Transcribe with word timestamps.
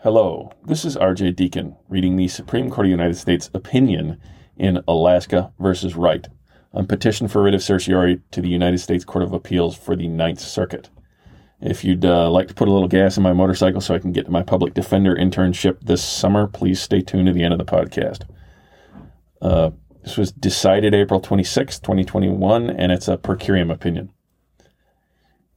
Hello, 0.00 0.52
this 0.62 0.84
is 0.84 0.94
RJ 0.94 1.36
Deacon 1.36 1.74
reading 1.88 2.16
the 2.16 2.28
Supreme 2.28 2.68
Court 2.68 2.84
of 2.84 2.88
the 2.88 2.96
United 2.96 3.16
States 3.16 3.48
opinion 3.54 4.20
in 4.54 4.82
Alaska 4.86 5.54
versus 5.58 5.96
Wright 5.96 6.28
on 6.74 6.86
petition 6.86 7.28
for 7.28 7.42
writ 7.42 7.54
of 7.54 7.62
certiorari 7.62 8.20
to 8.30 8.42
the 8.42 8.48
United 8.50 8.76
States 8.76 9.06
Court 9.06 9.24
of 9.24 9.32
Appeals 9.32 9.74
for 9.74 9.96
the 9.96 10.06
Ninth 10.06 10.40
Circuit. 10.40 10.90
If 11.62 11.82
you'd 11.82 12.04
uh, 12.04 12.30
like 12.30 12.46
to 12.48 12.54
put 12.54 12.68
a 12.68 12.70
little 12.70 12.88
gas 12.88 13.16
in 13.16 13.22
my 13.22 13.32
motorcycle 13.32 13.80
so 13.80 13.94
I 13.94 13.98
can 13.98 14.12
get 14.12 14.26
to 14.26 14.30
my 14.30 14.42
public 14.42 14.74
defender 14.74 15.16
internship 15.16 15.80
this 15.80 16.04
summer, 16.04 16.46
please 16.46 16.78
stay 16.78 17.00
tuned 17.00 17.28
to 17.28 17.32
the 17.32 17.42
end 17.42 17.54
of 17.54 17.58
the 17.58 17.64
podcast. 17.64 18.28
Uh, 19.40 19.70
this 20.02 20.18
was 20.18 20.30
decided 20.30 20.94
April 20.94 21.20
26, 21.20 21.78
2021, 21.78 22.68
and 22.68 22.92
it's 22.92 23.08
a 23.08 23.16
per 23.16 23.34
curiam 23.34 23.72
opinion. 23.72 24.12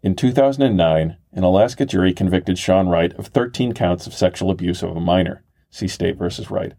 In 0.01 0.15
2009, 0.15 1.17
an 1.33 1.43
Alaska 1.43 1.85
jury 1.85 2.13
convicted 2.13 2.57
Sean 2.57 2.87
Wright 2.87 3.13
of 3.15 3.27
13 3.27 3.73
counts 3.73 4.07
of 4.07 4.13
sexual 4.13 4.49
abuse 4.49 4.81
of 4.81 4.95
a 4.95 5.01
minor. 5.01 5.43
See 5.69 5.87
State 5.87 6.17
versus 6.17 6.49
Wright. 6.49 6.73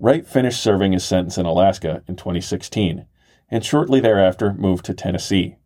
Wright 0.00 0.26
finished 0.26 0.62
serving 0.62 0.92
his 0.92 1.04
sentence 1.04 1.36
in 1.36 1.46
Alaska 1.46 2.02
in 2.06 2.16
2016 2.16 3.06
and 3.50 3.64
shortly 3.64 4.00
thereafter 4.00 4.54
moved 4.54 4.84
to 4.86 4.94
Tennessee. 4.94 5.56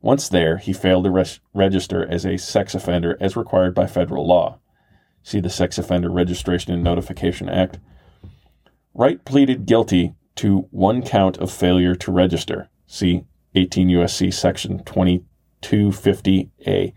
Once 0.00 0.28
there, 0.28 0.58
he 0.58 0.72
failed 0.72 1.04
to 1.04 1.10
res- 1.10 1.40
register 1.54 2.06
as 2.08 2.26
a 2.26 2.36
sex 2.36 2.74
offender 2.74 3.16
as 3.20 3.36
required 3.36 3.74
by 3.74 3.86
federal 3.86 4.26
law. 4.26 4.58
See 5.22 5.38
the 5.38 5.50
Sex 5.50 5.78
Offender 5.78 6.10
Registration 6.10 6.72
and 6.72 6.82
Notification 6.82 7.48
Act. 7.48 7.78
Wright 8.94 9.24
pleaded 9.24 9.66
guilty 9.66 10.14
to 10.36 10.66
one 10.70 11.02
count 11.02 11.38
of 11.38 11.52
failure 11.52 11.94
to 11.94 12.10
register. 12.10 12.68
See 12.86 13.24
18 13.54 13.88
U.S.C. 13.90 14.32
Section 14.32 14.82
20. 14.82 15.24
250A, 15.62 16.92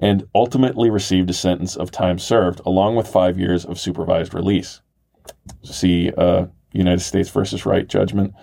and 0.00 0.28
ultimately 0.34 0.90
received 0.90 1.28
a 1.30 1.34
sentence 1.34 1.76
of 1.76 1.90
time 1.90 2.18
served 2.18 2.60
along 2.64 2.94
with 2.94 3.08
five 3.08 3.38
years 3.38 3.64
of 3.64 3.80
supervised 3.80 4.34
release. 4.34 4.80
See 5.62 6.12
uh, 6.16 6.46
United 6.72 7.00
States 7.00 7.30
versus 7.30 7.66
Wright 7.66 7.88
judgment. 7.88 8.34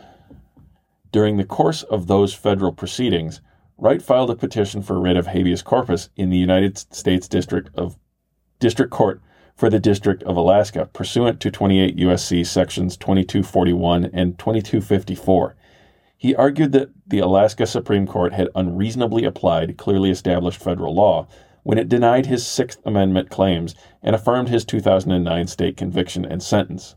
During 1.12 1.38
the 1.38 1.46
course 1.46 1.84
of 1.84 2.08
those 2.08 2.34
federal 2.34 2.74
proceedings, 2.74 3.40
Wright 3.78 4.02
filed 4.02 4.30
a 4.30 4.36
petition 4.36 4.82
for 4.82 5.00
writ 5.00 5.18
of 5.18 5.28
habeas 5.28 5.62
corpus 5.62 6.09
in 6.16 6.30
the 6.30 6.38
United 6.38 6.78
States 6.78 7.28
District 7.28 7.70
of 7.76 7.98
District 8.59 8.92
Court 8.92 9.22
for 9.56 9.70
the 9.70 9.80
District 9.80 10.24
of 10.24 10.36
Alaska, 10.36 10.90
pursuant 10.92 11.40
to 11.40 11.52
28 11.52 11.98
U.S.C. 12.00 12.44
sections 12.44 12.98
2241 12.98 14.06
and 14.14 14.38
2254 14.38 15.56
he 16.18 16.36
argued 16.36 16.72
that 16.72 16.90
the 17.06 17.20
Alaska 17.20 17.66
Supreme 17.66 18.08
Court 18.08 18.34
had 18.34 18.50
unreasonably 18.56 19.26
applied 19.26 19.78
clearly 19.78 20.10
established 20.10 20.62
federal 20.62 20.96
law 20.96 21.28
when 21.64 21.78
it 21.78 21.90
denied 21.90 22.28
his 22.28 22.46
Sixth 22.46 22.80
Amendment 22.86 23.30
claims 23.30 23.76
and 24.02 24.16
affirmed 24.16 24.50
his 24.50 24.66
2009 24.66 25.48
state 25.48 25.76
conviction 25.76 26.24
and 26.24 26.42
sentence. 26.42 26.96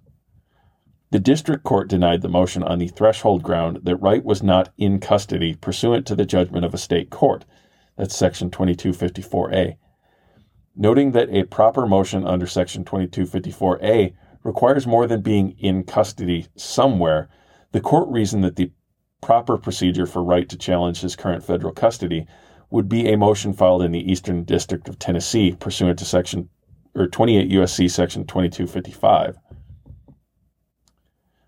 The 1.11 1.19
district 1.19 1.65
court 1.65 1.89
denied 1.89 2.21
the 2.21 2.29
motion 2.29 2.63
on 2.63 2.79
the 2.79 2.89
threshold 2.89 3.43
ground 3.43 3.81
that 3.85 3.97
Wright 3.97 4.23
was 4.23 4.43
not 4.43 4.69
in 4.77 5.01
custody 5.01 5.55
pursuant 5.55 6.07
to 6.07 6.15
the 6.15 6.27
judgment 6.27 6.67
of 6.67 6.75
a 6.75 6.79
state 6.79 7.09
court. 7.09 7.47
That's 7.97 8.15
Section 8.15 8.51
2254A. 8.51 9.77
Noting 10.77 11.13
that 11.13 11.31
a 11.31 11.45
proper 11.45 11.87
motion 11.87 12.27
under 12.27 12.47
Section 12.47 12.85
2254A 12.85 14.13
requires 14.45 14.87
more 14.87 15.07
than 15.07 15.23
being 15.23 15.57
in 15.59 15.83
custody 15.83 16.47
somewhere, 16.57 17.31
the 17.73 17.81
court 17.81 18.09
reasoned 18.09 18.45
that 18.45 18.57
the 18.57 18.71
proper 19.21 19.59
procedure 19.59 20.07
for 20.07 20.23
Wright 20.23 20.49
to 20.49 20.57
challenge 20.57 21.01
his 21.01 21.17
current 21.17 21.45
federal 21.45 21.73
custody 21.73 22.27
would 22.71 22.89
be 22.89 23.09
a 23.09 23.17
motion 23.17 23.53
filed 23.53 23.83
in 23.83 23.93
the 23.93 24.11
Eastern 24.11 24.45
District 24.45 24.89
of 24.89 24.99
Tennessee 24.99 25.57
pursuant 25.59 25.99
to 25.99 26.05
section 26.05 26.49
or 26.95 27.07
28 27.07 27.51
USC 27.51 27.91
section 27.91 28.27
2255. 28.27 29.39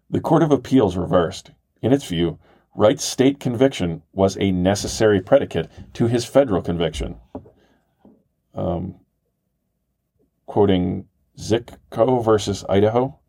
The 0.08 0.20
Court 0.20 0.42
of 0.42 0.50
Appeals 0.50 0.96
reversed. 0.96 1.52
In 1.82 1.92
its 1.92 2.04
view, 2.04 2.38
Wright's 2.74 3.04
state 3.04 3.40
conviction 3.40 4.02
was 4.12 4.36
a 4.38 4.52
necessary 4.52 5.20
predicate 5.20 5.68
to 5.94 6.06
his 6.06 6.24
federal 6.24 6.62
conviction. 6.62 7.16
Um, 8.54 8.96
quoting 10.46 11.06
Zichko 11.38 12.24
versus 12.24 12.64
Idaho, 12.68 13.19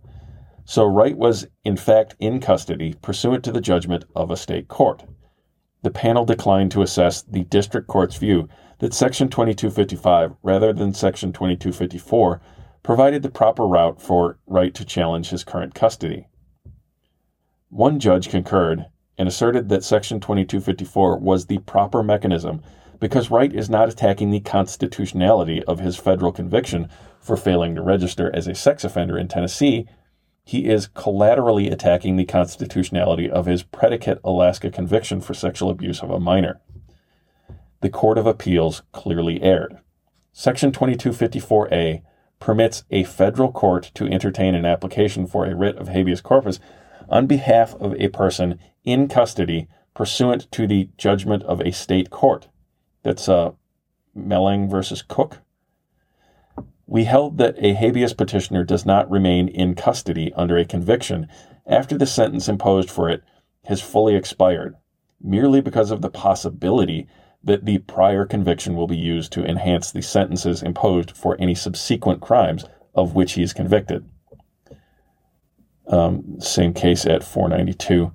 so 0.65 0.85
Wright 0.85 1.17
was, 1.17 1.47
in 1.63 1.77
fact, 1.77 2.15
in 2.19 2.39
custody 2.39 2.95
pursuant 3.01 3.43
to 3.45 3.51
the 3.51 3.61
judgment 3.61 4.05
of 4.15 4.31
a 4.31 4.37
state 4.37 4.67
court. 4.67 5.03
The 5.83 5.91
panel 5.91 6.25
declined 6.25 6.71
to 6.71 6.81
assess 6.81 7.21
the 7.23 7.43
district 7.43 7.87
court's 7.87 8.17
view 8.17 8.47
that 8.79 8.93
Section 8.93 9.29
2255, 9.29 10.35
rather 10.43 10.73
than 10.73 10.93
Section 10.93 11.33
2254, 11.33 12.41
provided 12.83 13.23
the 13.23 13.29
proper 13.29 13.67
route 13.67 14.01
for 14.01 14.39
Wright 14.47 14.73
to 14.75 14.85
challenge 14.85 15.29
his 15.29 15.43
current 15.43 15.73
custody. 15.73 16.27
One 17.69 17.99
judge 17.99 18.29
concurred 18.29 18.85
and 19.17 19.27
asserted 19.27 19.69
that 19.69 19.83
Section 19.83 20.19
2254 20.19 21.19
was 21.19 21.45
the 21.45 21.59
proper 21.59 22.03
mechanism 22.03 22.61
because 22.99 23.31
Wright 23.31 23.53
is 23.53 23.69
not 23.69 23.89
attacking 23.89 24.29
the 24.29 24.39
constitutionality 24.39 25.63
of 25.63 25.79
his 25.79 25.97
federal 25.97 26.31
conviction 26.31 26.89
for 27.19 27.35
failing 27.37 27.75
to 27.75 27.81
register 27.81 28.33
as 28.35 28.47
a 28.47 28.55
sex 28.55 28.83
offender 28.83 29.17
in 29.17 29.27
Tennessee 29.27 29.87
he 30.43 30.67
is 30.67 30.87
collaterally 30.87 31.69
attacking 31.69 32.15
the 32.15 32.25
constitutionality 32.25 33.29
of 33.29 33.45
his 33.45 33.63
predicate 33.63 34.19
Alaska 34.23 34.69
conviction 34.69 35.21
for 35.21 35.33
sexual 35.33 35.69
abuse 35.69 36.01
of 36.01 36.09
a 36.09 36.19
minor. 36.19 36.59
The 37.81 37.89
Court 37.89 38.17
of 38.17 38.27
Appeals 38.27 38.83
clearly 38.91 39.41
erred. 39.41 39.79
Section 40.33 40.71
2254A 40.71 42.01
permits 42.39 42.83
a 42.89 43.03
federal 43.03 43.51
court 43.51 43.91
to 43.93 44.07
entertain 44.07 44.55
an 44.55 44.65
application 44.65 45.27
for 45.27 45.45
a 45.45 45.55
writ 45.55 45.77
of 45.77 45.89
habeas 45.89 46.21
corpus 46.21 46.59
on 47.09 47.27
behalf 47.27 47.75
of 47.75 47.93
a 47.95 48.07
person 48.09 48.59
in 48.83 49.07
custody 49.07 49.67
pursuant 49.93 50.51
to 50.51 50.65
the 50.65 50.89
judgment 50.97 51.43
of 51.43 51.61
a 51.61 51.71
state 51.71 52.09
court. 52.09 52.47
That's 53.03 53.27
uh, 53.27 53.51
Maleng 54.17 54.69
versus 54.69 55.01
Cook, 55.01 55.39
we 56.91 57.05
held 57.05 57.37
that 57.37 57.55
a 57.57 57.73
habeas 57.73 58.11
petitioner 58.11 58.65
does 58.65 58.85
not 58.85 59.09
remain 59.09 59.47
in 59.47 59.73
custody 59.73 60.33
under 60.35 60.57
a 60.57 60.65
conviction 60.65 61.25
after 61.65 61.97
the 61.97 62.05
sentence 62.05 62.49
imposed 62.49 62.91
for 62.91 63.09
it 63.09 63.23
has 63.63 63.81
fully 63.81 64.13
expired, 64.13 64.75
merely 65.21 65.61
because 65.61 65.89
of 65.89 66.01
the 66.01 66.09
possibility 66.09 67.07
that 67.41 67.63
the 67.63 67.77
prior 67.77 68.25
conviction 68.25 68.75
will 68.75 68.87
be 68.87 68.97
used 68.97 69.31
to 69.31 69.45
enhance 69.45 69.89
the 69.89 70.01
sentences 70.01 70.61
imposed 70.61 71.11
for 71.11 71.37
any 71.39 71.55
subsequent 71.55 72.19
crimes 72.19 72.65
of 72.93 73.15
which 73.15 73.33
he 73.33 73.41
is 73.41 73.53
convicted. 73.53 74.05
Um, 75.87 76.41
same 76.41 76.73
case 76.73 77.05
at 77.05 77.23
492. 77.23 78.11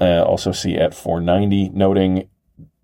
Uh, 0.00 0.24
also 0.24 0.50
see 0.50 0.74
at 0.74 0.92
490, 0.92 1.68
noting 1.68 2.28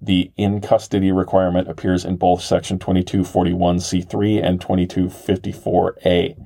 the 0.02 0.32
in 0.36 0.60
custody 0.60 1.12
requirement 1.12 1.68
appears 1.68 2.04
in 2.04 2.16
both 2.16 2.42
Section 2.42 2.80
2241C3 2.80 4.42
and 4.44 4.60
2254A. 4.60 6.36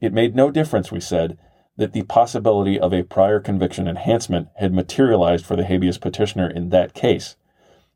It 0.00 0.12
made 0.12 0.34
no 0.34 0.50
difference, 0.50 0.90
we 0.90 1.00
said, 1.00 1.38
that 1.76 1.92
the 1.92 2.02
possibility 2.02 2.80
of 2.80 2.92
a 2.92 3.04
prior 3.04 3.38
conviction 3.38 3.86
enhancement 3.86 4.48
had 4.56 4.72
materialized 4.72 5.46
for 5.46 5.54
the 5.54 5.64
habeas 5.64 5.98
petitioner 5.98 6.50
in 6.50 6.70
that 6.70 6.92
case. 6.92 7.36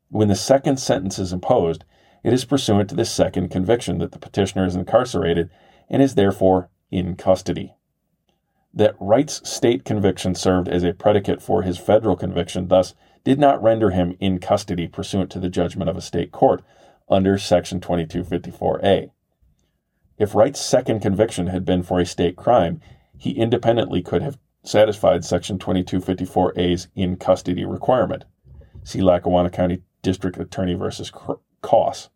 When 0.07 0.29
the 0.29 0.35
second 0.35 0.77
sentence 0.77 1.19
is 1.19 1.33
imposed, 1.33 1.83
it 2.23 2.31
is 2.31 2.45
pursuant 2.45 2.89
to 2.89 2.95
the 2.95 3.05
second 3.05 3.49
conviction 3.49 3.97
that 3.97 4.13
the 4.13 4.19
petitioner 4.19 4.65
is 4.65 4.75
incarcerated 4.75 5.49
and 5.89 6.01
is 6.01 6.15
therefore 6.15 6.69
in 6.91 7.15
custody. 7.15 7.73
That 8.73 8.95
Wright's 8.99 9.47
state 9.49 9.83
conviction 9.83 10.33
served 10.35 10.69
as 10.69 10.83
a 10.83 10.93
predicate 10.93 11.41
for 11.41 11.63
his 11.63 11.77
federal 11.77 12.15
conviction, 12.15 12.67
thus, 12.67 12.95
did 13.23 13.39
not 13.39 13.61
render 13.61 13.91
him 13.91 14.15
in 14.19 14.39
custody 14.39 14.87
pursuant 14.87 15.29
to 15.31 15.39
the 15.39 15.49
judgment 15.49 15.89
of 15.89 15.97
a 15.97 16.01
state 16.01 16.31
court 16.31 16.63
under 17.09 17.37
Section 17.37 17.79
2254A. 17.79 19.11
If 20.17 20.35
Wright's 20.35 20.61
second 20.61 21.01
conviction 21.01 21.47
had 21.47 21.65
been 21.65 21.83
for 21.83 21.99
a 21.99 22.05
state 22.05 22.35
crime, 22.35 22.79
he 23.17 23.31
independently 23.31 24.01
could 24.01 24.21
have 24.21 24.37
satisfied 24.63 25.25
Section 25.25 25.59
2254A's 25.59 26.87
in 26.95 27.17
custody 27.17 27.65
requirement. 27.65 28.25
See 28.83 29.01
Lackawanna 29.01 29.49
County 29.49 29.83
District 30.01 30.37
Attorney 30.37 30.73
versus 30.73 31.11
Coss. 31.61 32.09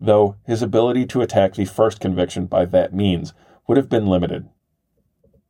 Though 0.00 0.36
his 0.46 0.62
ability 0.62 1.06
to 1.06 1.20
attack 1.20 1.54
the 1.54 1.64
first 1.64 2.00
conviction 2.00 2.46
by 2.46 2.64
that 2.66 2.94
means 2.94 3.34
would 3.66 3.76
have 3.76 3.88
been 3.88 4.06
limited. 4.06 4.48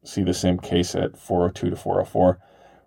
See 0.04 0.22
the 0.22 0.34
same 0.34 0.58
case 0.58 0.94
at 0.94 1.16
402 1.16 1.70
to 1.70 1.76
404 1.76 2.38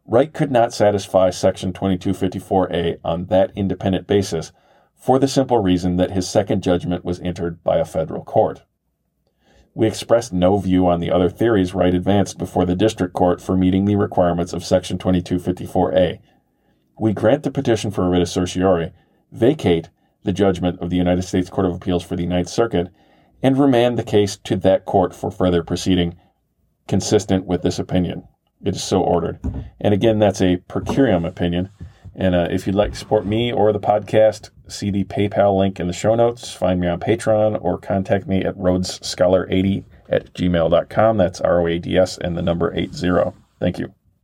Wright 0.07 0.33
could 0.33 0.51
not 0.51 0.71
satisfy 0.71 1.31
Section 1.31 1.73
2254A 1.73 2.99
on 3.03 3.25
that 3.25 3.51
independent 3.55 4.05
basis 4.05 4.51
for 4.93 5.17
the 5.17 5.27
simple 5.27 5.57
reason 5.57 5.95
that 5.95 6.11
his 6.11 6.29
second 6.29 6.61
judgment 6.61 7.03
was 7.03 7.19
entered 7.21 7.63
by 7.63 7.77
a 7.77 7.85
federal 7.85 8.23
court. 8.23 8.61
We 9.73 9.87
expressed 9.87 10.31
no 10.31 10.57
view 10.59 10.87
on 10.87 10.99
the 10.99 11.09
other 11.09 11.27
theories 11.27 11.73
Wright 11.73 11.93
advanced 11.93 12.37
before 12.37 12.65
the 12.65 12.75
district 12.75 13.13
court 13.13 13.41
for 13.41 13.57
meeting 13.57 13.85
the 13.85 13.95
requirements 13.95 14.53
of 14.53 14.63
Section 14.63 14.99
2254A. 14.99 16.19
We 16.99 17.13
grant 17.13 17.41
the 17.41 17.51
petition 17.51 17.89
for 17.89 18.05
a 18.05 18.09
writ 18.09 18.21
of 18.21 18.29
certiorari, 18.29 18.93
vacate 19.31 19.89
the 20.23 20.33
judgment 20.33 20.79
of 20.81 20.91
the 20.91 20.97
United 20.97 21.23
States 21.23 21.49
Court 21.49 21.65
of 21.65 21.73
Appeals 21.73 22.03
for 22.03 22.15
the 22.15 22.27
Ninth 22.27 22.49
Circuit, 22.49 22.89
and 23.41 23.57
remand 23.57 23.97
the 23.97 24.03
case 24.03 24.37
to 24.37 24.55
that 24.57 24.85
court 24.85 25.15
for 25.15 25.31
further 25.31 25.63
proceeding 25.63 26.15
consistent 26.87 27.45
with 27.45 27.61
this 27.61 27.79
opinion. 27.79 28.27
It 28.63 28.75
is 28.75 28.83
so 28.83 29.01
ordered. 29.01 29.39
And 29.79 29.93
again, 29.93 30.19
that's 30.19 30.41
a 30.41 30.57
per 30.57 30.81
curiam 30.81 31.27
opinion. 31.27 31.69
And 32.15 32.33
uh, 32.33 32.47
if 32.49 32.65
you'd 32.65 32.75
like 32.75 32.91
to 32.91 32.97
support 32.97 33.25
me 33.25 33.51
or 33.51 33.73
the 33.73 33.79
podcast, 33.79 34.49
see 34.67 34.89
the 34.89 35.03
PayPal 35.03 35.57
link 35.57 35.79
in 35.79 35.87
the 35.87 35.93
show 35.93 36.15
notes. 36.15 36.53
Find 36.53 36.79
me 36.79 36.87
on 36.87 36.99
Patreon 36.99 37.61
or 37.61 37.77
contact 37.77 38.25
me 38.25 38.43
at 38.43 38.55
rhodesscholar80 38.55 39.83
at 40.09 40.33
gmail.com. 40.33 41.17
That's 41.17 41.41
R 41.41 41.61
O 41.61 41.67
A 41.67 41.77
D 41.77 41.97
S 41.97 42.17
and 42.17 42.37
the 42.37 42.41
number 42.41 42.73
80. 42.73 43.33
Thank 43.59 43.79
you. 43.79 43.93